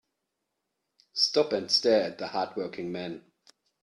[1.13, 3.23] Stop and stare at the hard working man.